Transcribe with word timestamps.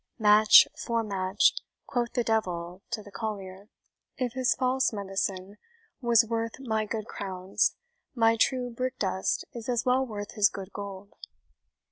Match 0.17 0.67
for 0.75 1.03
match, 1.03 1.53
quoth 1.85 2.13
the 2.13 2.23
devil 2.23 2.81
to 2.89 3.03
the 3.03 3.11
collier; 3.11 3.69
if 4.17 4.33
his 4.33 4.55
false 4.55 4.91
medicine 4.91 5.57
was 6.01 6.25
worth 6.27 6.59
my 6.59 6.85
good 6.87 7.05
crowns, 7.05 7.75
my 8.15 8.35
true 8.35 8.71
brick 8.71 8.97
dust 8.97 9.45
is 9.53 9.69
as 9.69 9.85
well 9.85 10.03
worth 10.03 10.31
his 10.31 10.49
good 10.49 10.73
gold." 10.73 11.13